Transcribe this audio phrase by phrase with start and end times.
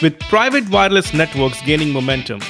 [0.00, 2.40] With private wireless networks gaining momentum,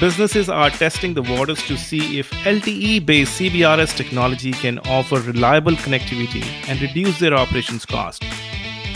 [0.00, 5.72] businesses are testing the waters to see if LTE based CBRS technology can offer reliable
[5.72, 8.24] connectivity and reduce their operations cost.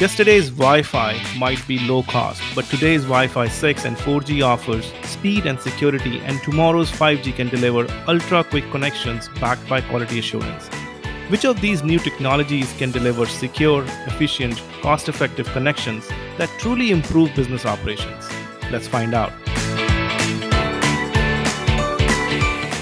[0.01, 4.91] Yesterday's Wi Fi might be low cost, but today's Wi Fi 6 and 4G offers
[5.03, 10.71] speed and security, and tomorrow's 5G can deliver ultra quick connections backed by quality assurance.
[11.29, 16.09] Which of these new technologies can deliver secure, efficient, cost effective connections
[16.39, 18.27] that truly improve business operations?
[18.71, 19.31] Let's find out.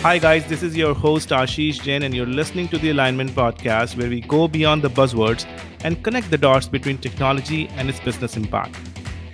[0.04, 3.96] Hi, guys, this is your host Ashish Jain, and you're listening to the Alignment Podcast,
[3.98, 5.44] where we go beyond the buzzwords
[5.82, 8.78] and connect the dots between technology and its business impact.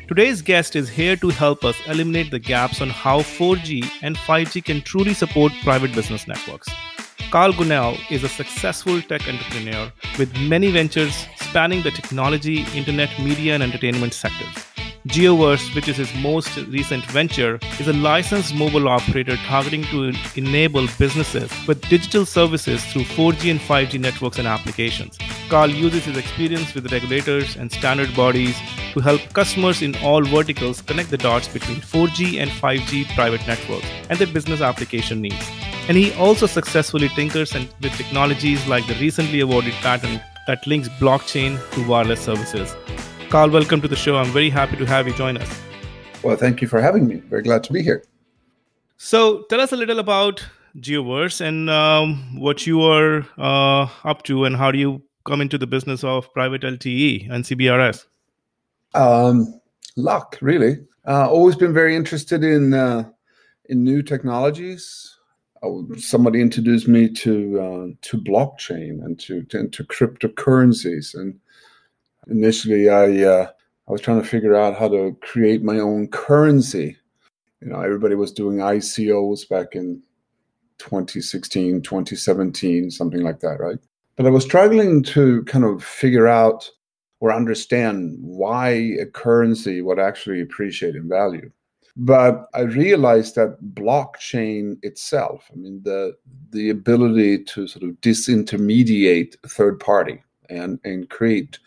[0.08, 4.64] Today's guest is here to help us eliminate the gaps on how 4G and 5G
[4.64, 6.70] can truly support private business networks.
[7.32, 13.54] Carl Gunnell is a successful tech entrepreneur with many ventures spanning the technology, internet, media,
[13.54, 14.54] and entertainment sectors.
[15.08, 20.86] Geoverse, which is his most recent venture, is a licensed mobile operator targeting to enable
[20.98, 25.16] businesses with digital services through 4G and 5G networks and applications.
[25.48, 28.58] Carl uses his experience with regulators and standard bodies
[28.92, 33.86] to help customers in all verticals connect the dots between 4G and 5G private networks
[34.10, 35.61] and their business application needs.
[35.88, 41.58] And he also successfully tinkers with technologies like the recently awarded patent that links blockchain
[41.72, 42.74] to wireless services.
[43.30, 44.16] Carl, welcome to the show.
[44.16, 45.60] I'm very happy to have you join us.
[46.22, 47.16] Well, thank you for having me.
[47.16, 48.04] Very glad to be here.
[48.96, 50.44] So, tell us a little about
[50.76, 55.58] Geoverse and um, what you are uh, up to, and how do you come into
[55.58, 58.06] the business of private LTE and CBRS?
[58.94, 59.60] Um,
[59.96, 60.76] luck, really.
[61.06, 63.04] Uh, always been very interested in uh,
[63.66, 65.16] in new technologies,
[65.96, 71.14] somebody introduced me to uh, to blockchain and to, to, to cryptocurrencies.
[71.14, 71.38] And
[72.28, 73.48] initially i uh,
[73.88, 76.96] i was trying to figure out how to create my own currency.
[77.60, 80.02] You know everybody was doing icos back in
[80.78, 83.78] 2016 2017 something like that right?
[84.16, 86.68] But i was struggling to kind of figure out
[87.20, 88.70] or understand why
[89.00, 91.50] a currency would actually appreciate in value
[91.96, 96.16] but I realized that blockchain itself, I mean, the
[96.50, 101.58] the ability to sort of disintermediate third party and, and create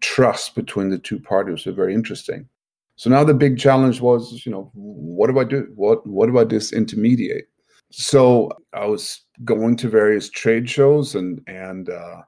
[0.00, 2.48] trust between the two parties was very interesting.
[2.96, 5.70] So now the big challenge was, you know, what do I do?
[5.74, 7.46] What what do I disintermediate?
[7.90, 12.22] So I was going to various trade shows and and uh,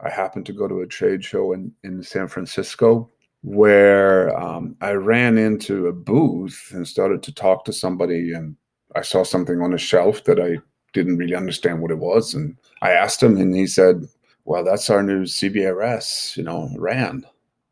[0.00, 3.10] I happened to go to a trade show in, in San Francisco
[3.42, 8.56] where um, I ran into a booth and started to talk to somebody, and
[8.94, 10.58] I saw something on a shelf that I
[10.92, 14.06] didn't really understand what it was, and I asked him, and he said,
[14.44, 17.24] "Well, that's our new CBRS, you know, RAN."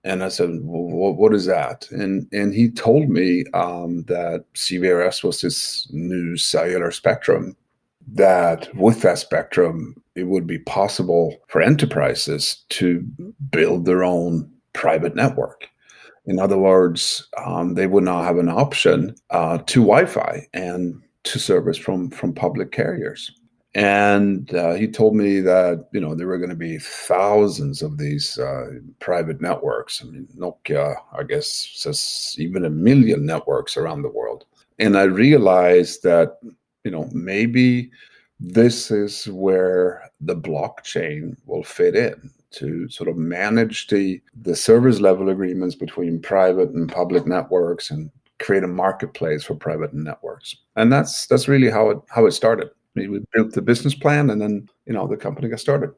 [0.03, 5.23] And I said, well, "What is that?" And and he told me um, that CBRS
[5.23, 7.57] was this new cellular spectrum.
[8.13, 13.07] That with that spectrum, it would be possible for enterprises to
[13.51, 15.69] build their own private network.
[16.27, 21.39] In other words, um, they would now have an option uh, to Wi-Fi and to
[21.39, 23.33] service from from public carriers.
[23.75, 27.99] And uh, he told me that you know there were going to be thousands of
[27.99, 28.67] these uh,
[28.99, 30.03] private networks.
[30.03, 34.45] I mean, Nokia, I guess, says even a million networks around the world.
[34.79, 36.39] And I realized that
[36.85, 37.91] you know maybe
[38.41, 45.01] this is where the blockchain will fit in to sort of manage the the service
[45.01, 50.57] level agreements between private and public networks and create a marketplace for private networks.
[50.77, 52.71] And that's that's really how it how it started.
[52.97, 55.91] We built the business plan, and then you know the company got started.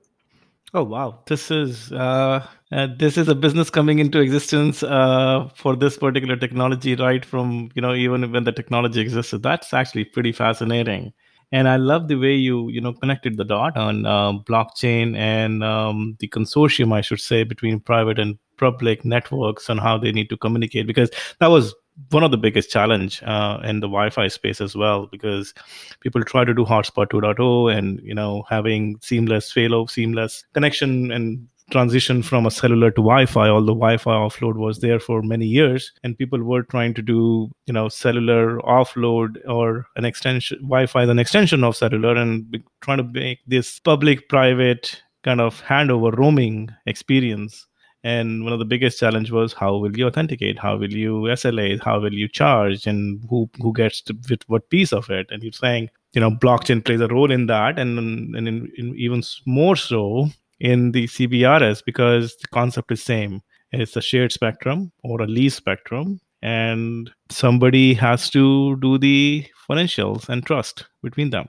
[0.75, 5.77] Oh wow, this is uh, uh, this is a business coming into existence uh, for
[5.77, 7.25] this particular technology, right?
[7.25, 11.13] From you know even when the technology existed, that's actually pretty fascinating
[11.53, 15.63] and i love the way you you know connected the dot on uh, blockchain and
[15.63, 20.29] um, the consortium i should say between private and public networks on how they need
[20.29, 21.11] to communicate because
[21.41, 21.75] that was
[22.11, 25.53] one of the biggest challenge uh, in the wi-fi space as well because
[26.01, 31.47] people try to do hotspot 2.0 and you know having seamless failover seamless connection and
[31.71, 36.19] transition from a cellular to Wi-Fi, although Wi-Fi offload was there for many years, and
[36.19, 40.59] people were trying to do, you know, cellular offload or an extension.
[40.63, 46.17] Wi-Fi is an extension of cellular, and trying to make this public-private kind of handover
[46.17, 47.67] roaming experience.
[48.05, 50.59] And one of the biggest challenge was how will you authenticate?
[50.59, 51.81] How will you SLA?
[51.81, 52.87] How will you charge?
[52.89, 55.29] And who who gets to with what piece of it?
[55.31, 58.95] And you're saying you know blockchain plays a role in that and and in, in
[58.97, 60.29] even more so
[60.63, 63.43] in the CBRS because the concept is same.
[63.73, 70.29] It's a shared spectrum or a lease spectrum, and somebody has to do the financials
[70.29, 71.47] and trust between them.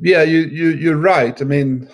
[0.00, 1.40] Yeah, you, you you're right.
[1.40, 1.88] I mean,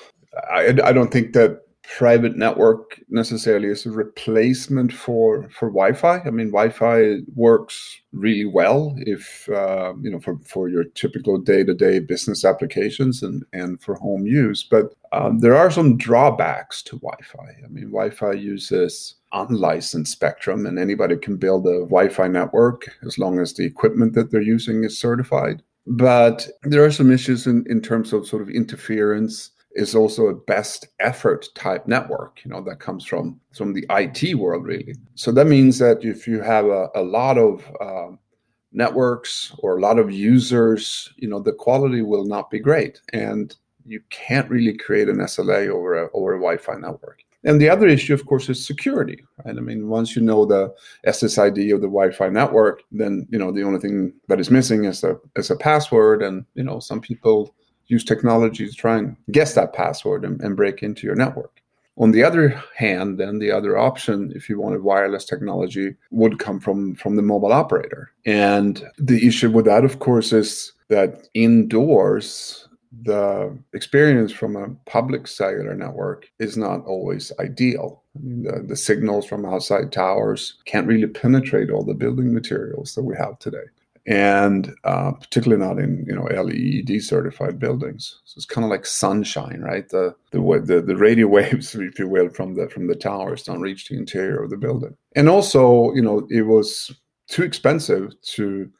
[0.50, 1.62] I, I don't think that
[1.98, 6.20] private network necessarily is a replacement for for Wi-Fi.
[6.20, 12.00] I mean, Wi-Fi works really well if uh, you know for for your typical day-to-day
[12.00, 14.62] business applications and and for home use.
[14.62, 17.64] But um, there are some drawbacks to Wi-Fi.
[17.64, 23.38] I mean, Wi-Fi uses unlicensed spectrum, and anybody can build a Wi-Fi network as long
[23.38, 25.62] as the equipment that they're using is certified.
[25.86, 30.34] But there are some issues in, in terms of sort of interference is also a
[30.34, 34.94] best effort type network you know that comes from from the it world really.
[35.14, 38.16] So that means that if you have a, a lot of uh,
[38.72, 43.56] networks or a lot of users you know the quality will not be great and
[43.86, 47.20] you can't really create an sla over a, over a wi-fi network.
[47.46, 49.56] And the other issue of course is security right?
[49.56, 50.72] I mean once you know the
[51.06, 55.02] ssid of the wi-fi network then you know the only thing that is missing is
[55.02, 57.54] a is a password and you know some people
[57.86, 61.60] use technology to try and guess that password and, and break into your network.
[61.96, 66.58] On the other hand, then the other option, if you wanted wireless technology, would come
[66.58, 68.10] from from the mobile operator.
[68.26, 72.68] And the issue with that, of course, is that indoors,
[73.02, 78.02] the experience from a public cellular network is not always ideal.
[78.14, 83.16] The, the signals from outside towers can't really penetrate all the building materials that we
[83.16, 83.66] have today
[84.06, 88.20] and uh, particularly not in you know LEED certified buildings.
[88.24, 89.88] So it's kind of like sunshine, right?
[89.88, 93.60] The, the the the radio waves, if you will, from the from the towers don't
[93.60, 94.96] reach the interior of the building.
[95.16, 96.94] And also, you know, it was
[97.28, 98.70] too expensive to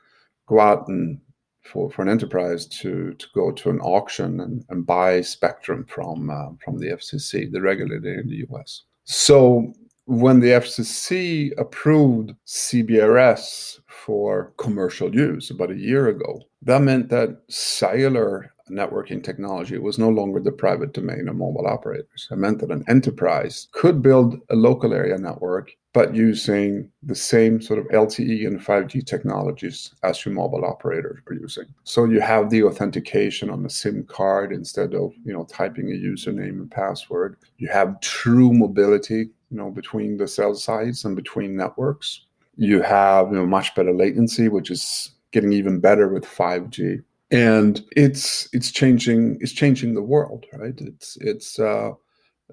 [0.46, 1.20] go out and
[1.62, 6.28] for, for an enterprise to to go to an auction and, and buy spectrum from
[6.28, 8.82] uh, from the FCC, the regulator in the US.
[9.04, 9.72] So
[10.06, 17.40] when the FCC approved CBRS for commercial use about a year ago, that meant that
[17.48, 22.28] cellular networking technology was no longer the private domain of mobile operators.
[22.30, 27.60] It meant that an enterprise could build a local area network, but using the same
[27.60, 31.66] sort of LTE and 5G technologies as your mobile operators are using.
[31.84, 35.94] So you have the authentication on the SIM card instead of you know typing a
[35.94, 37.36] username and password.
[37.58, 42.26] You have true mobility you know between the cell sites and between networks.
[42.56, 47.02] You have you know much better latency, which is getting even better with 5G.
[47.30, 50.74] And it's it's changing it's changing the world, right?
[50.78, 51.92] It's it's uh,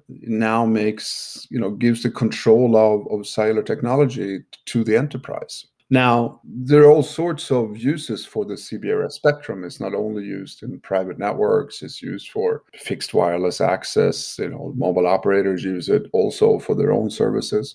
[0.08, 6.40] now makes you know gives the control of, of cellular technology to the enterprise now,
[6.42, 9.62] there are all sorts of uses for the CBRS spectrum.
[9.62, 14.38] It's not only used in private networks, it's used for fixed wireless access.
[14.38, 17.74] You know, mobile operators use it also for their own services.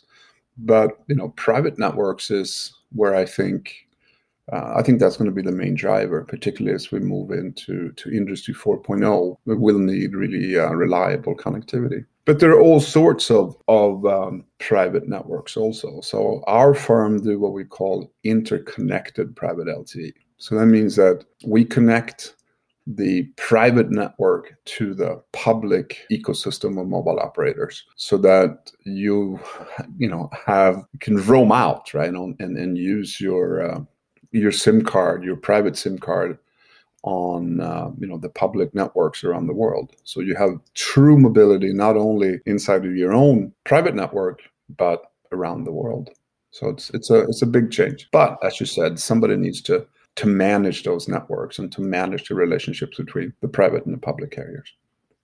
[0.57, 3.87] But, you know, private networks is where I think
[4.51, 7.91] uh, I think that's going to be the main driver, particularly as we move into
[7.91, 9.37] to Industry 4.0.
[9.45, 12.03] We will need really uh, reliable connectivity.
[12.27, 16.01] But there are all sorts of, of um, private networks also.
[16.01, 20.11] So our firm do what we call interconnected private LTE.
[20.37, 22.35] So that means that we connect
[22.85, 29.39] the private network to the public ecosystem of mobile operators so that you
[29.97, 33.81] you know have can roam out right and, and use your uh,
[34.31, 36.37] your sim card your private sim card
[37.03, 39.95] on uh, you know the public networks around the world.
[40.03, 44.41] So you have true mobility not only inside of your own private network
[44.77, 46.09] but around the world.
[46.51, 48.07] So it's it's a it's a big change.
[48.11, 49.85] But as you said, somebody needs to
[50.15, 54.31] to manage those networks and to manage the relationships between the private and the public
[54.31, 54.73] carriers.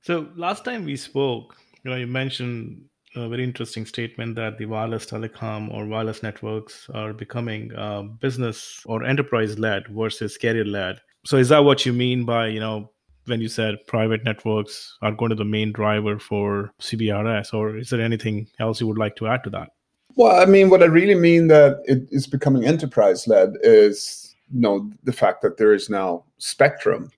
[0.02, 4.66] So last time we spoke, you know, you mentioned a very interesting statement that the
[4.66, 11.00] wireless telecom or wireless networks are becoming uh, business or enterprise led versus carrier led
[11.26, 12.90] so is that what you mean by you know
[13.26, 17.90] when you said private networks are going to the main driver for CBRS, or is
[17.90, 19.70] there anything else you would like to add to that?
[20.16, 24.62] Well, I mean, what I really mean that it is becoming enterprise led is you
[24.62, 27.10] know the fact that there is now spectrum,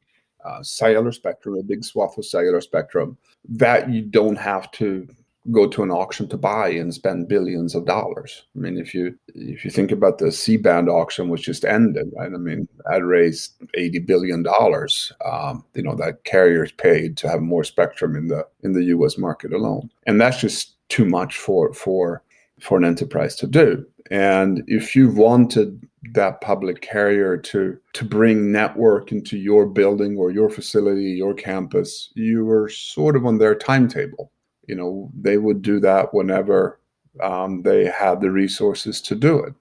[0.45, 3.17] uh, cellular spectrum, a big swath of cellular spectrum
[3.49, 5.07] that you don't have to
[5.51, 8.43] go to an auction to buy and spend billions of dollars.
[8.55, 12.31] I mean, if you if you think about the C-band auction which just ended, right?
[12.33, 15.11] I mean, that raised eighty billion dollars.
[15.23, 19.17] Um, you know that carriers paid to have more spectrum in the in the U.S.
[19.17, 22.23] market alone, and that's just too much for for
[22.59, 23.85] for an enterprise to do.
[24.11, 30.31] And if you wanted that public carrier to to bring network into your building or
[30.31, 34.31] your facility, your campus, you were sort of on their timetable
[34.67, 36.79] you know they would do that whenever
[37.21, 39.53] um, they had the resources to do it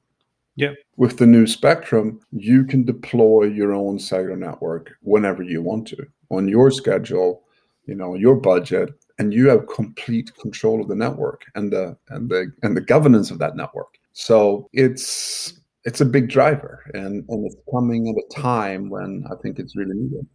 [0.57, 0.75] Yeah.
[0.97, 6.07] With the new spectrum, you can deploy your own cellular network whenever you want to
[6.31, 7.43] on your schedule,
[7.87, 12.31] you know, your budget, and you have complete control of the network and the and
[12.31, 13.99] the and the governance of that network.
[14.13, 19.35] So it's it's a big driver and, and it's coming at a time when I
[19.43, 20.27] think it's really needed.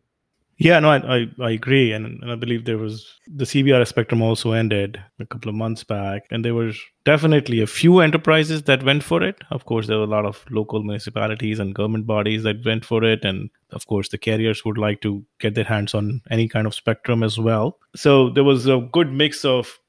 [0.60, 1.94] Yeah, no, I, I, I agree.
[1.94, 5.86] And, and, I believe there was the CBRS spectrum also ended a couple of months
[5.86, 6.24] back.
[6.32, 6.74] And there were
[7.06, 9.42] definitely a few enterprises that went for it.
[9.51, 13.06] Of course, there were a lot of local municipalities and government bodies that went for
[13.06, 13.24] it.
[13.24, 16.75] And of course, the carriers would like to get their hands on any kind of
[16.75, 17.80] spectrum as well.
[17.96, 19.80] So there was a good mix of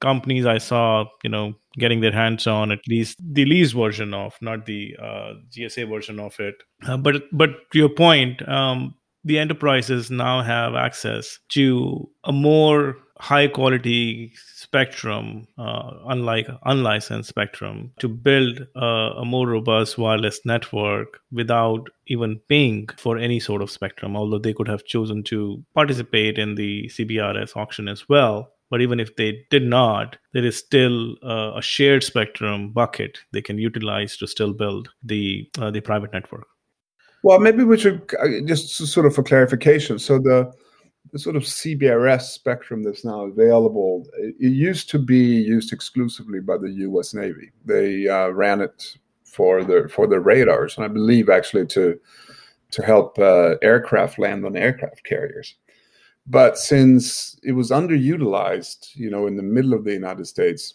[0.00, 4.34] companies I saw, you know, getting their hands on at least the lease version of,
[4.40, 6.54] not the uh, GSA version of it.
[6.86, 12.96] Uh, but but to your point, um, the enterprises now have access to a more
[13.18, 21.20] high quality spectrum, uh, unlike unlicensed spectrum, to build a, a, more robust wireless network
[21.32, 26.38] without even paying for any sort of spectrum, although they could have chosen to participate
[26.38, 28.50] in the CBRS auction as well.
[28.70, 33.42] But even if they did not, there is still uh, a shared spectrum bucket they
[33.42, 36.48] can utilize to still build the uh, the private network.
[37.24, 39.98] Well, maybe we should uh, just sort of for clarification.
[39.98, 40.52] So the
[41.10, 46.58] the sort of CBRS spectrum that's now available, it, used to be used exclusively by
[46.58, 47.14] the U.S.
[47.14, 47.50] Navy.
[47.64, 51.98] They uh, ran it for the for the radars, and I believe actually to
[52.72, 55.54] to help uh, aircraft land on aircraft carriers.
[56.26, 60.74] But since it was underutilized, you know, in the middle of the United States,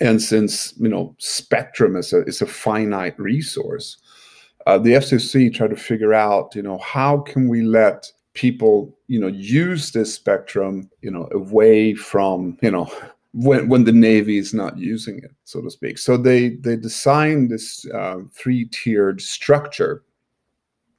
[0.00, 3.96] and since you know spectrum is a is a finite resource,
[4.66, 9.18] uh, the FCC tried to figure out, you know, how can we let people, you
[9.18, 12.90] know, use this spectrum, you know, away from, you know,
[13.32, 15.98] when when the Navy is not using it, so to speak.
[15.98, 20.02] So they they designed this uh, three tiered structure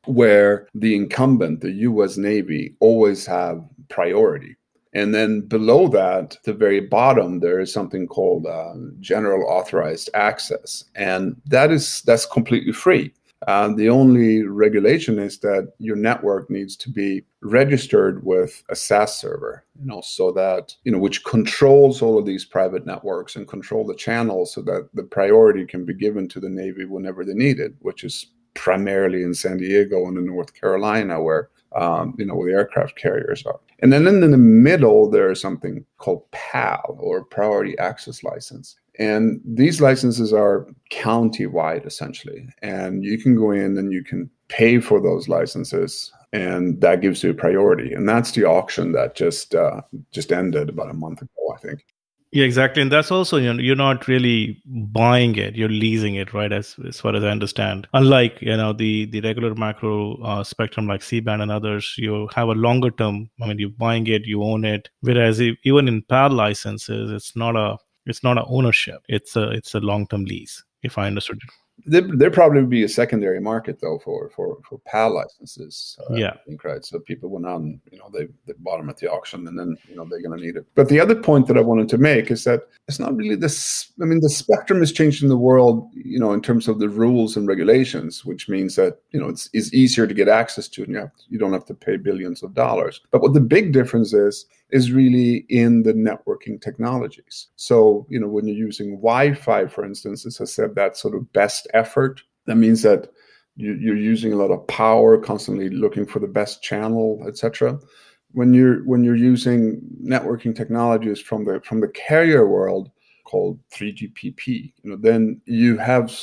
[0.05, 2.17] where the incumbent, the U.S.
[2.17, 4.55] Navy, always have priority.
[4.93, 10.83] And then below that, the very bottom, there is something called uh, general authorized access,
[10.95, 13.13] and that is that's completely free.
[13.47, 19.19] Uh, the only regulation is that your network needs to be registered with a SAS
[19.19, 23.47] server, you know, so that you know which controls all of these private networks and
[23.47, 27.33] control the channels, so that the priority can be given to the Navy whenever they
[27.33, 32.25] need it, which is primarily in San Diego and in North Carolina, where um, you
[32.25, 33.59] know where the aircraft carriers are.
[33.79, 38.75] And then in the middle, there is something called PAL or Priority Access License.
[38.99, 42.47] And these licenses are county wide essentially.
[42.61, 47.23] And you can go in and you can pay for those licenses and that gives
[47.23, 47.93] you priority.
[47.93, 49.81] And that's the auction that just uh,
[50.11, 51.85] just ended about a month ago, I think.
[52.33, 56.33] Yeah, exactly, and that's also you know, you're not really buying it; you're leasing it,
[56.33, 56.53] right?
[56.53, 57.89] As as far as I understand.
[57.93, 62.29] Unlike you know the the regular macro uh, spectrum like C band and others, you
[62.33, 63.29] have a longer term.
[63.41, 64.89] I mean, you're buying it, you own it.
[65.01, 69.01] Whereas even in PAL licenses, it's not a it's not an ownership.
[69.07, 70.63] It's a it's a long term lease.
[70.83, 71.49] If I understood it
[71.85, 75.97] there, there probably would be a secondary market though for for for PAL licenses.
[76.09, 76.83] Uh, yeah, I think right.
[76.83, 79.77] So people went on, you know, they they bought them at the auction, and then
[79.89, 80.65] you know they're going to need it.
[80.75, 83.91] But the other point that I wanted to make is that it's not really this.
[84.01, 87.37] I mean, the spectrum is changing the world, you know, in terms of the rules
[87.37, 90.93] and regulations, which means that you know it's, it's easier to get access to, and
[90.93, 93.01] you have, you don't have to pay billions of dollars.
[93.11, 97.47] But what the big difference is is really in the networking technologies.
[97.55, 101.15] So, you know, when you're using Wi Fi, for instance, as I said, that sort
[101.15, 103.09] of best effort, that means that
[103.55, 107.79] you, are using a lot of power, constantly looking for the best channel, etc.
[108.31, 112.89] When you're when you're using networking technologies from the from the carrier world,
[113.31, 114.73] called 3GPP.
[114.83, 116.13] You know, then you have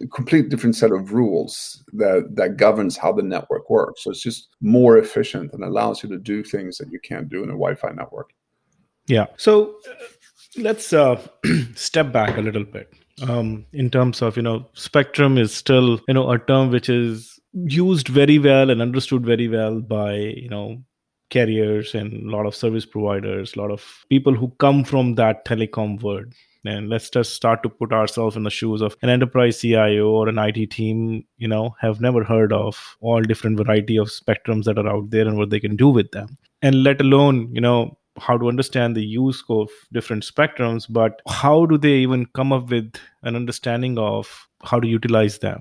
[0.00, 4.02] a complete different set of rules that that governs how the network works.
[4.02, 7.44] So it's just more efficient and allows you to do things that you can't do
[7.44, 8.30] in a Wi-Fi network.
[9.06, 9.26] Yeah.
[9.36, 9.76] So
[10.58, 11.20] let's uh,
[11.74, 12.92] step back a little bit.
[13.28, 17.38] Um, in terms of you know, spectrum is still you know a term which is
[17.52, 20.82] used very well and understood very well by you know
[21.30, 25.44] carriers and a lot of service providers, a lot of people who come from that
[25.44, 26.32] telecom world
[26.66, 30.28] and let's just start to put ourselves in the shoes of an enterprise cio or
[30.28, 34.78] an it team you know have never heard of all different variety of spectrums that
[34.78, 37.96] are out there and what they can do with them and let alone you know
[38.18, 42.70] how to understand the use of different spectrums but how do they even come up
[42.70, 42.92] with
[43.22, 45.60] an understanding of how to utilize them?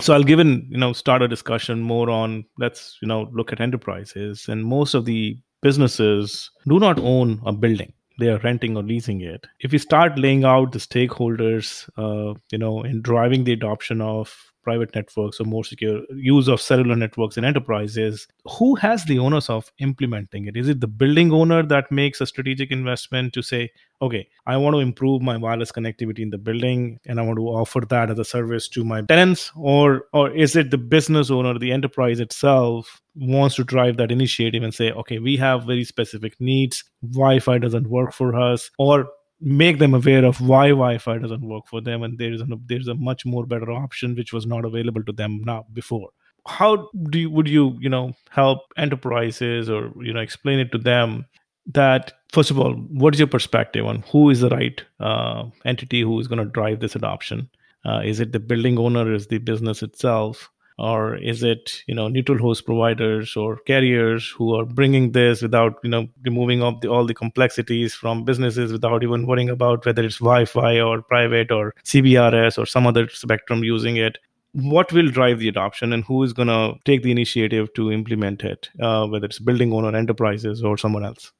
[0.00, 3.52] So i'll give in you know start a discussion more on let's you know look
[3.52, 4.48] at enterprises.
[4.48, 7.92] And most of the businesses do not own a building.
[8.18, 9.46] They are renting or leasing it.
[9.60, 14.51] If we start laying out the stakeholders, uh, you know, in driving the adoption of
[14.62, 18.26] private networks or more secure use of cellular networks in enterprises
[18.58, 20.56] who has the onus of implementing it?
[20.56, 24.74] Is it the building owner that makes a strategic investment to say okay i want
[24.74, 28.18] to improve my wireless connectivity in the building and i want to offer that as
[28.18, 33.00] a service to my tenants or or is it the business owner the enterprise itself
[33.14, 36.84] wants to drive that initiative and say okay we have very specific needs.
[37.02, 39.08] Wi-fi doesn't work for us or
[39.42, 42.88] make them aware of why Wi-Fi doesn't work for them, and there is a there's
[42.88, 46.10] a much more better option which was not available to them now before.
[46.46, 50.78] How do you, would you you know help enterprises or you know explain it to
[50.78, 51.26] them
[51.66, 56.00] that first of all, what is your perspective on who is the right uh, entity
[56.00, 57.48] who is going to drive this adoption?
[57.84, 59.12] Uh, is it the building owner?
[59.12, 60.50] Is the business itself?
[60.78, 65.78] Or is it you know neutral host providers or carriers who are bringing this without
[65.82, 70.02] you know removing all the, all the complexities from businesses without even worrying about whether
[70.02, 74.18] it's wi-fi or private or cbrs or some other spectrum using it?
[74.54, 78.42] What will drive the adoption and who is going to take the initiative to implement
[78.42, 81.32] it uh, whether it's building owner enterprises or someone else?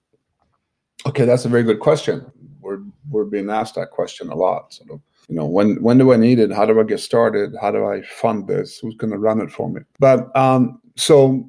[1.07, 2.31] Okay that's a very good question.
[2.61, 6.13] We're we're being asked that question a lot sort of you know when when do
[6.13, 6.53] i need it?
[6.53, 7.55] How do i get started?
[7.61, 8.79] How do i fund this?
[8.79, 9.83] Who's going to run it for me?
[9.99, 11.49] But um, so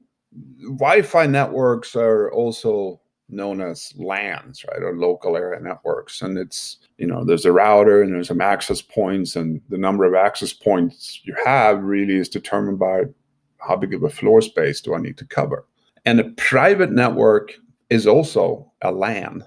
[0.61, 2.99] wi-fi networks are also
[3.29, 6.21] known as LANs, right, or local area networks.
[6.21, 10.05] And it's, you know, there's a router and there's some access points, and the number
[10.05, 13.03] of access points you have really is determined by
[13.57, 15.65] how big of a floor space do I need to cover.
[16.05, 17.53] And a private network
[17.89, 19.45] is also a LAN,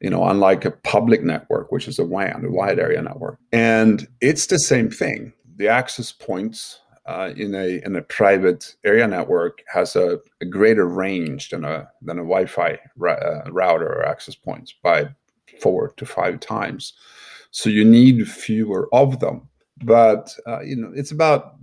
[0.00, 3.38] you know, unlike a public network, which is a WAN, a wide area network.
[3.52, 5.32] And it's the same thing.
[5.56, 10.86] The access points uh, in a in a private area network has a, a greater
[10.86, 15.08] range than a than a Wi-Fi ra- uh, router or access points by
[15.60, 16.92] four to five times.
[17.50, 19.48] So you need fewer of them.
[19.82, 21.54] But uh, you know, it's about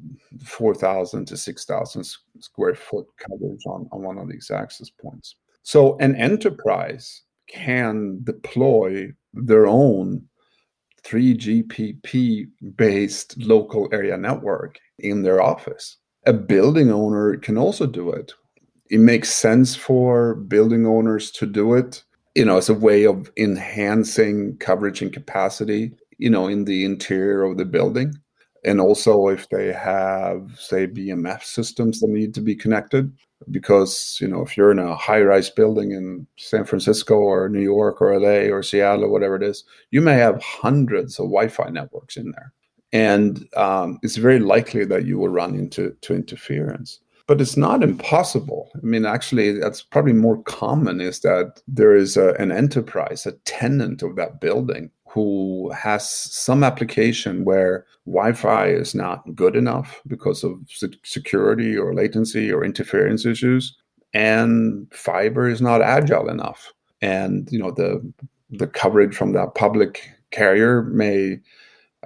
[0.44, 2.06] four thousand to six thousand
[2.40, 5.36] square foot coverage on, on one of these access points.
[5.62, 10.24] So an enterprise can deploy their own
[11.04, 15.98] 3GPP based local area network in their office.
[16.26, 18.34] A building owner can also do it.
[18.90, 22.04] It makes sense for building owners to do it,
[22.36, 27.44] you know, as a way of enhancing coverage and capacity, you know, in the interior
[27.44, 28.14] of the building.
[28.66, 33.14] And also if they have, say, BMS systems that need to be connected,
[33.52, 38.02] because you know if you're in a high-rise building in San Francisco or New York
[38.02, 42.18] or LA or Seattle or whatever it is, you may have hundreds of Wi-Fi networks
[42.18, 42.54] in there,
[42.92, 47.00] and um, it's very likely that you will run into to interference.
[47.28, 48.70] But it's not impossible.
[48.76, 53.32] I mean, actually, that's probably more common is that there is a, an enterprise, a
[53.46, 60.44] tenant of that building who has some application where Wi-Fi is not good enough because
[60.44, 60.60] of
[61.04, 63.74] security or latency or interference issues,
[64.14, 68.02] and fiber is not agile enough, and you know the
[68.50, 71.40] the coverage from that public carrier may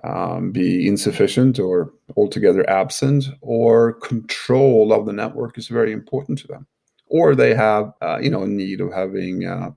[0.04, 6.48] um, be insufficient or altogether absent, or control of the network is very important to
[6.48, 6.68] them,
[7.08, 9.72] or they have uh, you know a need of having uh,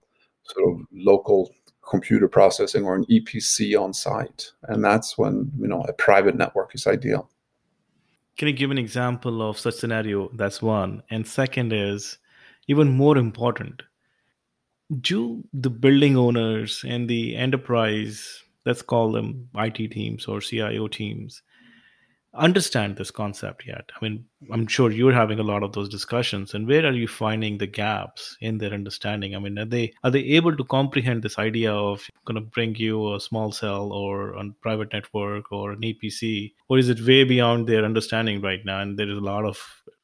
[0.45, 1.51] sort of local
[1.87, 4.53] computer processing or an EPC on site.
[4.65, 7.29] And that's when, you know, a private network is ideal.
[8.39, 10.31] Can you give an example of such scenario?
[10.35, 11.03] That's one.
[11.11, 12.19] And second is
[12.69, 13.83] even more important.
[15.01, 21.43] Do the building owners and the enterprise, let's call them IT teams or CIO teams,
[22.35, 23.91] understand this concept yet?
[23.95, 26.55] I mean, I'm sure you're having a lot of those discussions.
[26.55, 29.37] And where are you finding the gaps in their understanding?
[29.37, 32.75] I mean, are they are they able to comprehend this idea of going to bring
[32.77, 37.25] you a small cell or a private network or an EPC, or is it way
[37.25, 38.81] beyond their understanding right now?
[38.81, 39.59] And there is a lot of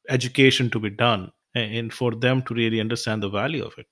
[0.07, 3.87] education to be done, and for them to really understand the value of it.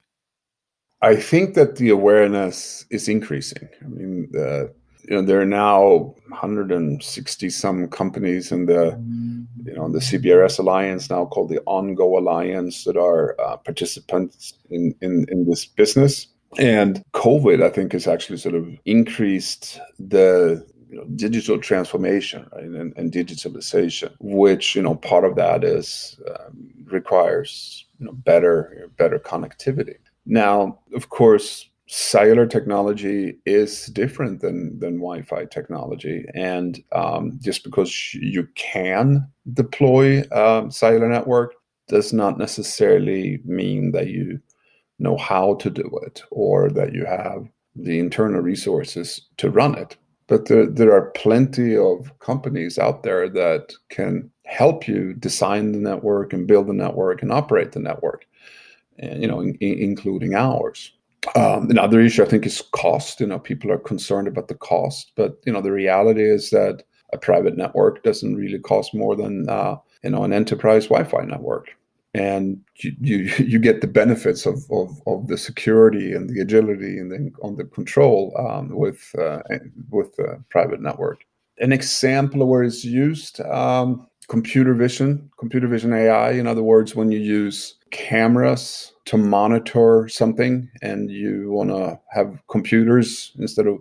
[1.02, 3.69] I think that the awareness is increasing.
[3.84, 4.73] I mean, the
[5.08, 9.00] you know there are now 160 some companies in the
[9.63, 14.93] you know the CBRS alliance now called the OnGo alliance that are uh, participants in,
[15.02, 16.28] in in this business.
[16.58, 22.63] And covid i think has actually sort of increased the you know, digital transformation right,
[22.63, 28.89] and, and, digitalization which you know part of that is um, requires you know better
[28.98, 29.98] better connectivity.
[30.26, 38.13] Now of course cellular technology is different than than Wi-Fi technology, and um, just because
[38.13, 41.56] you can deploy a cellular network
[41.88, 44.39] does not necessarily mean that you
[45.00, 49.95] know how to do it or that you have the internal resources to run it.
[50.28, 55.80] But there, there are plenty of companies out there that can help you design the
[55.80, 58.26] network and build the network and operate the network,
[59.00, 60.91] and, you know, in, in, including ours.
[61.36, 63.20] Um, another issue I think is cost.
[63.20, 66.84] You know, people are concerned about the cost, but you know, the reality is that
[67.13, 71.70] a private network doesn't really cost more than uh, you know an enterprise Wi-Fi network,
[72.13, 76.98] and you you, you get the benefits of, of, of the security and the agility
[76.98, 79.40] and the, on the control um, with uh,
[79.90, 81.26] with a private network.
[81.60, 83.42] An example where it's used.
[83.42, 86.32] Um, computer vision, computer vision AI.
[86.32, 92.39] In other words, when you use cameras to monitor something and you want to have
[92.50, 93.80] computers instead of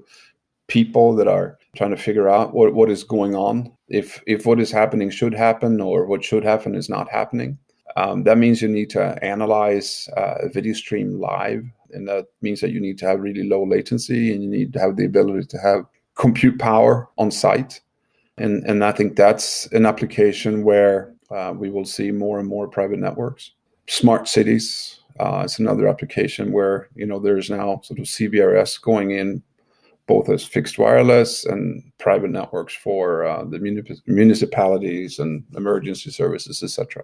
[0.69, 3.73] people that are trying to figure out what, what is going on.
[3.89, 7.59] If if what is happening should happen or what should happen is not happening
[7.97, 11.65] um, that means you need to analyze uh, a video stream live.
[11.93, 14.81] And that means that you need to have really low latency and you need to
[14.81, 17.81] have the ability to have compute power on site.
[18.39, 22.69] And and I think that's an application where uh, we will see more and more
[22.69, 23.53] private networks.
[23.89, 29.13] Smart cities uh, is another application where you know there's now sort of CBRS going
[29.13, 29.43] in
[30.07, 33.59] both as fixed wireless and private networks for uh, the
[34.07, 37.03] municipalities and emergency services, etc.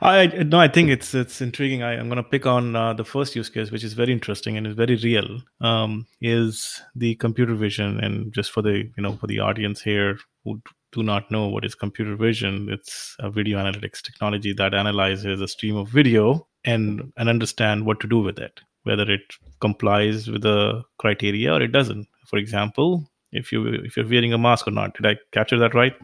[0.00, 1.82] I no, I think it's it's intriguing.
[1.82, 4.56] I, am going to pick on uh, the first use case, which is very interesting
[4.56, 5.40] and is very real.
[5.60, 10.18] Um, is the computer vision, and just for the you know for the audience here
[10.44, 10.60] who
[10.92, 15.48] do not know what is computer vision, it's a video analytics technology that analyzes a
[15.48, 19.22] stream of video and and understand what to do with it, whether it
[19.60, 22.06] complies with the criteria or it doesn't.
[22.26, 25.74] For example, if you if you're wearing a mask or not, did I capture that
[25.74, 25.94] right?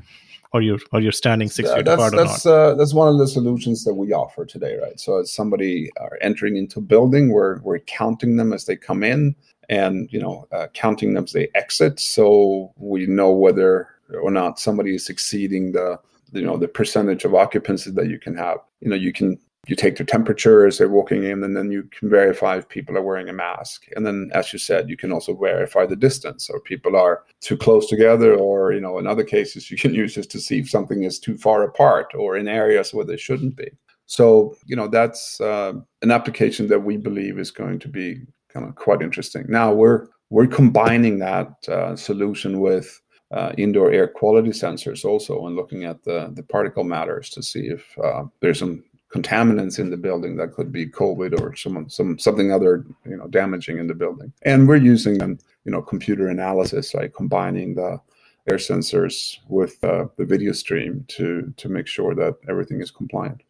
[0.53, 3.29] or you're or you're standing six feet that's, apart that's, uh, that's one of the
[3.29, 4.99] solutions that we offer today, right?
[4.99, 9.03] So as somebody are entering into a building, we're we're counting them as they come
[9.03, 9.35] in,
[9.68, 13.88] and you know uh, counting them as they exit, so we know whether
[14.21, 15.99] or not somebody is exceeding the
[16.33, 18.59] you know the percentage of occupancy that you can have.
[18.81, 21.83] You know you can you take their temperature as they're walking in, and then you
[21.85, 23.87] can verify if people are wearing a mask.
[23.97, 27.57] And then, as you said, you can also verify the distance, or people are too
[27.57, 30.71] close together, or you know, in other cases, you can use this to see if
[30.71, 33.71] something is too far apart or in areas where they shouldn't be.
[34.07, 38.66] So, you know, that's uh, an application that we believe is going to be kind
[38.66, 39.45] of quite interesting.
[39.49, 43.01] Now we're we're combining that uh, solution with
[43.33, 47.67] uh, indoor air quality sensors also and looking at the, the particle matters to see
[47.67, 52.19] if uh, there's some contaminants in the building that could be COVID or some some
[52.19, 54.33] something other you know damaging in the building.
[54.43, 58.01] And we're using them, you know, computer analysis, like combining the
[58.49, 63.43] air sensors with uh, the video stream to to make sure that everything is compliant.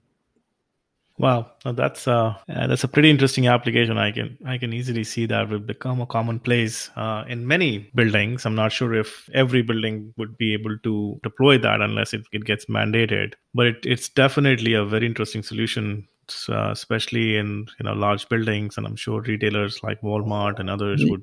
[1.19, 3.97] Wow, that's uh, that's a pretty interesting application.
[3.97, 8.45] I can I can easily see that will become a commonplace uh, in many buildings.
[8.45, 12.45] I'm not sure if every building would be able to deploy that unless it, it
[12.45, 13.33] gets mandated.
[13.55, 16.07] But it, it's definitely a very interesting solution,
[16.51, 18.77] uh, especially in you know large buildings.
[18.77, 21.23] And I'm sure retailers like Walmart and others would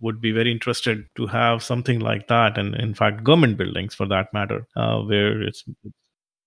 [0.00, 4.06] would be very interested to have something like that, and in fact, government buildings for
[4.08, 5.64] that matter, uh, where it's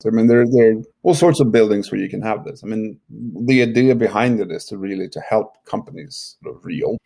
[0.06, 2.64] I mean, there, there are all sorts of buildings where you can have this.
[2.64, 2.98] I mean,
[3.46, 6.98] the idea behind it is to really to help companies sort of reopen.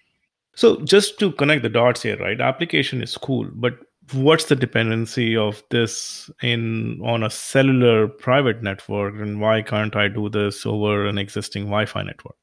[0.56, 2.40] So just to connect the dots here, right?
[2.40, 3.74] Application is cool, but
[4.12, 10.08] what's the dependency of this in on a cellular private network, and why can't I
[10.08, 12.36] do this over an existing Wi-Fi network?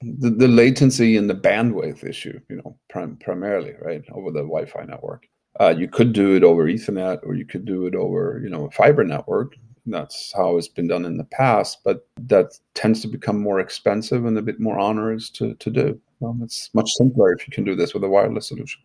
[0.00, 4.84] The, the latency and the bandwidth issue, you know, prim- primarily, right, over the Wi-Fi
[4.84, 5.28] network.
[5.60, 8.66] Uh, you could do it over Ethernet, or you could do it over, you know,
[8.66, 9.54] a fiber network
[9.86, 14.24] that's how it's been done in the past, but that tends to become more expensive
[14.24, 16.00] and a bit more onerous to, to do.
[16.20, 18.80] Well, it's much simpler if you can do this with a wireless solution.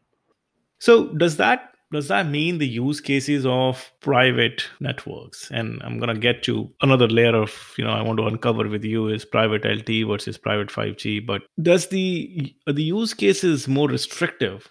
[0.79, 6.13] So does that does that mean the use cases of private networks and i'm going
[6.13, 9.23] to get to another layer of you know i want to uncover with you is
[9.23, 14.67] private lte versus private 5g but does the the use cases more restrictive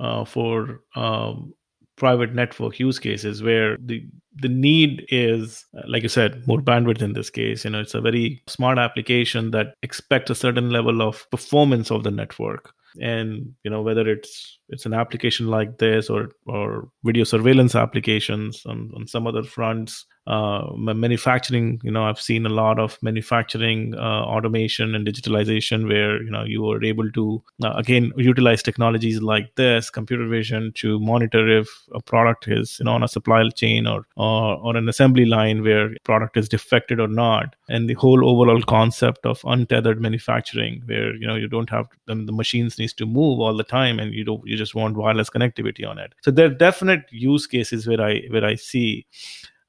[0.00, 1.52] uh, for um,
[2.00, 4.04] private network use cases where the
[4.36, 7.64] the need is uh, like you said more bandwidth in this case.
[7.64, 12.02] You know it's a very smart application that expects a certain level of performance of
[12.02, 12.72] the network.
[13.00, 18.64] And you know whether it's it's an application like this or or video surveillance applications
[18.66, 21.80] on, on some other fronts uh, manufacturing.
[21.82, 26.44] You know, I've seen a lot of manufacturing uh, automation and digitalization where you know
[26.44, 31.68] you are able to uh, again utilize technologies like this, computer vision, to monitor if
[31.94, 35.64] a product is you know on a supply chain or or, or an assembly line
[35.64, 41.14] where product is defected or not, and the whole overall concept of untethered manufacturing where
[41.16, 44.14] you know you don't have the, the machines needs to move all the time and
[44.14, 47.86] you don't you just want wireless connectivity on it so there are definite use cases
[47.86, 49.06] where i where i see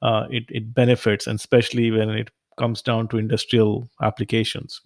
[0.01, 4.81] uh, it, it benefits and especially when it comes down to industrial applications.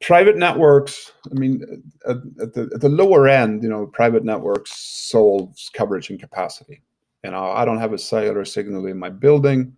[0.00, 4.70] Private networks i mean at, at, the, at the lower end you know private networks
[4.76, 6.82] solves coverage and capacity.
[7.24, 9.76] You know i don't have a cellular signal in my building.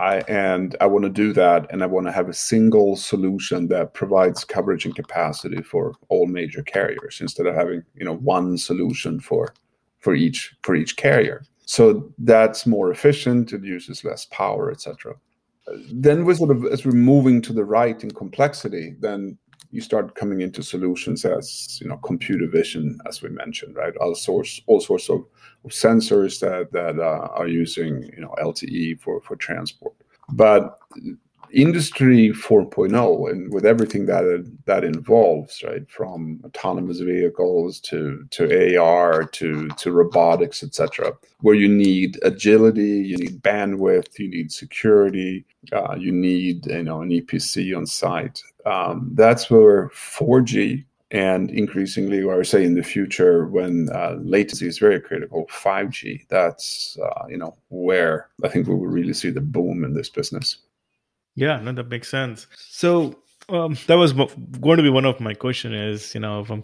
[0.00, 3.68] I, and I want to do that, and I want to have a single solution
[3.68, 8.56] that provides coverage and capacity for all major carriers instead of having you know one
[8.56, 9.52] solution for
[9.98, 11.42] for each for each carrier.
[11.70, 13.52] So that's more efficient.
[13.52, 15.14] It uses less power, etc.
[15.92, 19.38] Then we sort of as we're moving to the right in complexity, then
[19.70, 23.96] you start coming into solutions as you know computer vision, as we mentioned, right?
[23.98, 25.24] All sorts all sorts of
[25.68, 29.94] sensors that that uh, are using you know LTE for for transport.
[30.30, 30.76] But
[31.52, 39.24] industry 4.0 and with everything that that involves right from autonomous vehicles to to AR
[39.24, 45.94] to to robotics etc where you need agility you need bandwidth you need security uh,
[45.94, 52.44] you need you know an EPC on site um, that's where 4G and increasingly, or
[52.44, 56.26] say in the future, when uh, latency is very critical, 5G.
[56.28, 60.08] That's uh, you know where I think we will really see the boom in this
[60.08, 60.58] business.
[61.34, 62.46] Yeah, no, that makes sense.
[62.56, 63.16] So
[63.48, 65.74] um, that was going to be one of my question.
[65.74, 66.62] Is you know if I'm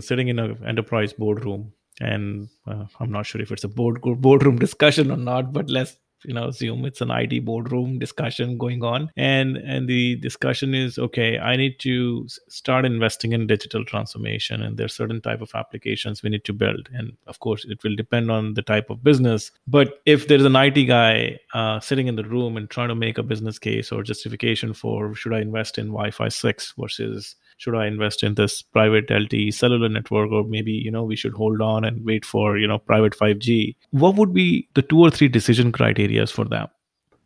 [0.00, 4.58] sitting in an enterprise boardroom, and uh, I'm not sure if it's a board boardroom
[4.58, 9.10] discussion or not, but let's you know assume it's an IT boardroom discussion going on.
[9.16, 14.76] And and the discussion is okay I need to start investing in digital transformation and
[14.76, 16.88] there's certain type of applications we need to build.
[16.92, 19.50] And of course it will depend on the type of business.
[19.66, 23.18] But if there's an IT guy uh, sitting in the room and trying to make
[23.18, 27.86] a business case or justification for should I invest in Wi-Fi 6 versus should I
[27.86, 31.84] invest in this private LTE cellular network, or maybe you know we should hold on
[31.84, 33.76] and wait for you know private 5G?
[33.90, 36.66] What would be the two or three decision criterias for them?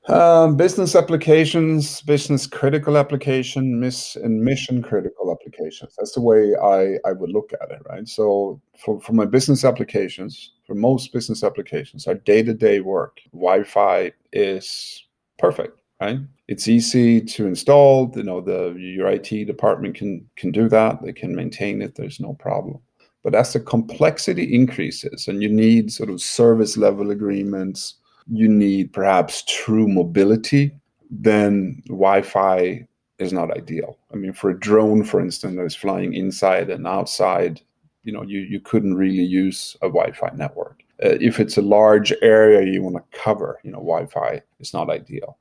[0.09, 5.95] Um, business applications, business critical application, miss and mission critical applications.
[5.97, 8.07] That's the way I, I would look at it, right?
[8.07, 13.21] So for, for my business applications, for most business applications, our day to day work,
[13.33, 15.03] Wi Fi is
[15.39, 16.21] perfect right?
[16.49, 18.13] It's easy to install.
[18.15, 21.03] You know, the your IT department can can do that.
[21.03, 21.95] They can maintain it.
[21.95, 22.79] There's no problem.
[23.23, 27.95] But as the complexity increases and you need sort of service level agreements,
[28.31, 30.71] you need perhaps true mobility,
[31.11, 32.87] then Wi-Fi
[33.19, 33.99] is not ideal.
[34.13, 37.61] I mean, for a drone, for instance, that is flying inside and outside,
[38.05, 40.85] you know, you, you couldn't really use a Wi-Fi network.
[41.05, 44.89] Uh, if it's a large area you want to cover, you know, Wi-Fi is not
[44.89, 45.37] ideal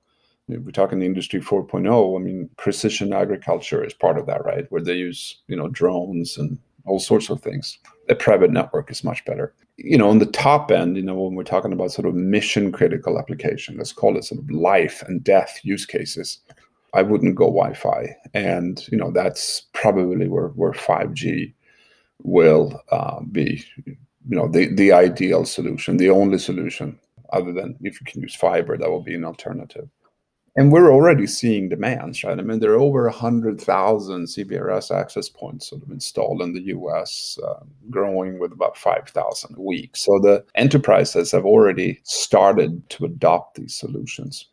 [0.48, 4.66] we're talking the industry 4.0 i mean precision agriculture is part of that right?
[4.70, 7.80] Where they use you know drones and all sorts of things.
[8.10, 9.56] A private network is much better.
[9.78, 12.72] You know on the top end you know when we're talking about sort of mission
[12.72, 16.40] critical application let's call it sort of life and death use cases
[16.94, 18.16] i wouldn't go wi-fi.
[18.34, 21.54] And you know that's probably where, where 5g
[22.24, 23.98] will uh, be you
[24.36, 27.00] know the, the ideal solution the only solution
[27.34, 29.90] other than if you can use fiber that will be an alternative
[30.56, 32.40] and we're already seeing demands, right?
[32.40, 37.38] I mean, there are over 100,000 CBRS access points sort of installed in the US,
[37.46, 39.98] uh, growing with about 5,000 a week.
[39.98, 44.48] So the enterprises have already started to adopt these solutions.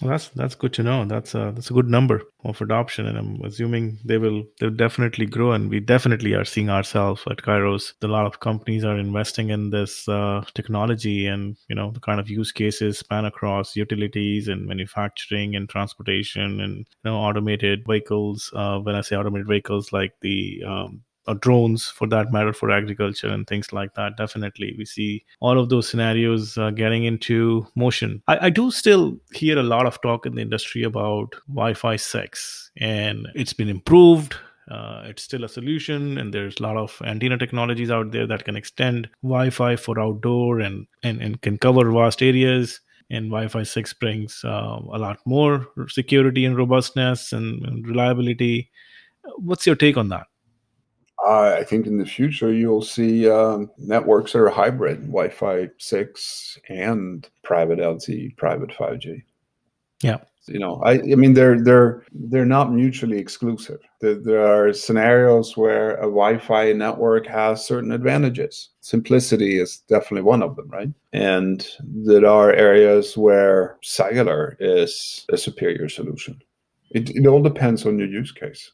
[0.00, 1.04] Well, that's that's good to know.
[1.06, 5.26] That's a that's a good number of adoption, and I'm assuming they will they'll definitely
[5.26, 5.52] grow.
[5.52, 7.94] And we definitely are seeing ourselves at Kairos.
[8.02, 12.20] A lot of companies are investing in this uh, technology, and you know the kind
[12.20, 18.52] of use cases span across utilities and manufacturing and transportation, and you know automated vehicles.
[18.54, 22.70] Uh, when I say automated vehicles, like the um, or drones for that matter for
[22.70, 27.66] agriculture and things like that definitely we see all of those scenarios uh, getting into
[27.74, 31.96] motion I, I, do still hear a lot of talk in the industry about wi-fi
[31.96, 34.36] 6 and it's been improved
[34.70, 38.44] uh, it's still a solution and there's a lot of antenna technologies out there that
[38.44, 43.92] can extend wi-fi for outdoor and and, and can cover vast areas and Wi-Fi 6
[43.94, 48.70] brings uh, a lot more security and robustness and, and reliability.
[49.38, 50.26] What's your take on that?
[51.26, 56.58] Uh, I think in the future you'll see um, networks that are hybrid, Wi-Fi six
[56.68, 59.22] and private LTE, private 5G.
[60.02, 60.18] Yeah.
[60.46, 63.80] You know, I, I mean, they're they're they're not mutually exclusive.
[64.00, 68.70] There, there are scenarios where a Wi-Fi network has certain advantages.
[68.80, 70.88] Simplicity is definitely one of them, right?
[71.12, 76.40] And there are areas where cellular is a superior solution.
[76.92, 78.72] It, it all depends on your use case.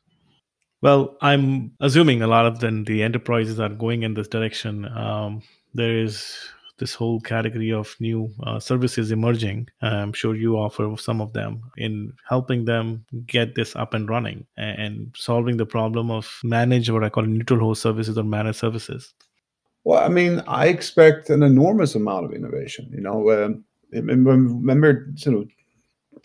[0.85, 4.85] Well, I'm assuming a lot of then the enterprises are going in this direction.
[4.95, 5.41] Um,
[5.73, 6.37] there is
[6.77, 9.69] this whole category of new uh, services emerging.
[9.81, 14.45] I'm sure you offer some of them in helping them get this up and running
[14.59, 19.15] and solving the problem of manage what I call neutral host services or managed services.
[19.85, 22.91] Well, I mean, I expect an enormous amount of innovation.
[22.93, 25.47] You know, um, remember, you know,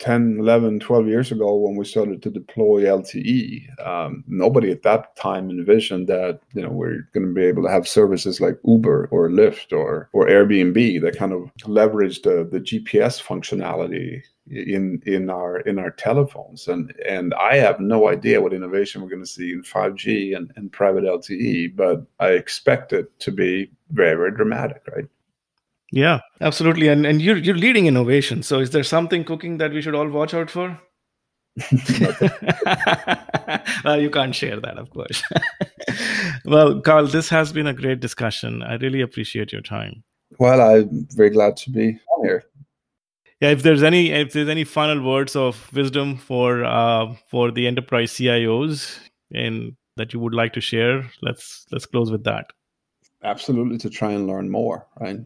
[0.00, 5.14] 10, 11, 12 years ago when we started to deploy LTE, um, nobody at that
[5.16, 9.08] time envisioned that you know we're going to be able to have services like Uber
[9.10, 15.30] or Lyft or or Airbnb that kind of leverage the, the GPS functionality in in
[15.30, 16.66] our in our telephones.
[16.66, 20.50] And and I have no idea what innovation we're going to see in 5G and,
[20.56, 25.06] and private LTE, but I expect it to be very, very dramatic, right?
[25.92, 26.88] Yeah, absolutely.
[26.88, 28.42] And and you're you're leading innovation.
[28.42, 30.80] So is there something cooking that we should all watch out for?
[33.84, 35.22] well, you can't share that, of course.
[36.44, 38.62] well, Carl, this has been a great discussion.
[38.62, 40.04] I really appreciate your time.
[40.38, 42.44] Well, I'm very glad to be here.
[43.40, 47.66] Yeah, if there's any if there's any final words of wisdom for uh, for the
[47.66, 48.98] enterprise CIOs
[49.32, 52.46] and that you would like to share, let's let's close with that.
[53.24, 55.20] Absolutely, to try and learn more, right?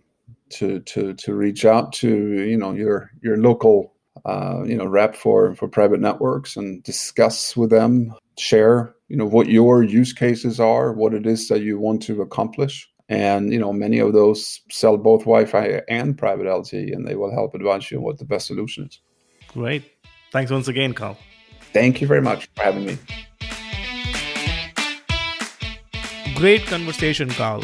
[0.54, 5.14] To to to reach out to you know your your local uh, you know rep
[5.16, 10.58] for for private networks and discuss with them share you know what your use cases
[10.60, 12.88] are what it is that you want to accomplish.
[13.08, 17.30] And you know many of those sell both wi-fi and private lte and they will
[17.30, 19.00] help advise you on what the best solution is.
[19.48, 19.84] Great.
[20.32, 21.18] Thanks once again carl.
[21.72, 22.98] Thank you very much for having me.
[26.34, 27.62] Great conversation carl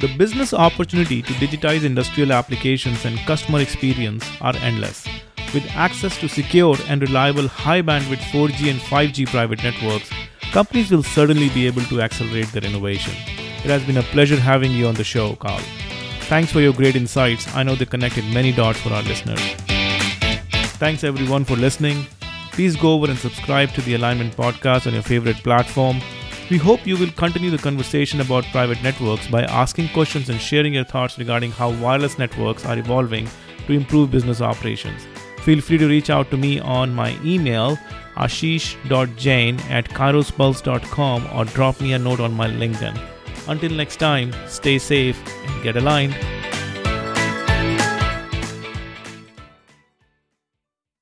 [0.00, 5.06] the business opportunity to digitize industrial applications and customer experience are endless.
[5.52, 10.10] With access to secure and reliable high bandwidth 4G and 5G private networks,
[10.52, 13.12] companies will certainly be able to accelerate their innovation.
[13.62, 15.60] It has been a pleasure having you on the show, Carl.
[16.30, 17.54] Thanks for your great insights.
[17.54, 19.40] I know they connected many dots for our listeners.
[20.80, 22.06] Thanks everyone for listening.
[22.52, 26.00] Please go over and subscribe to the Alignment Podcast on your favorite platform
[26.50, 30.74] we hope you will continue the conversation about private networks by asking questions and sharing
[30.74, 33.28] your thoughts regarding how wireless networks are evolving
[33.66, 35.06] to improve business operations.
[35.44, 37.78] Feel free to reach out to me on my email
[38.16, 43.00] ashish.jain at kairospulse.com or drop me a note on my LinkedIn.
[43.48, 46.14] Until next time, stay safe and get aligned.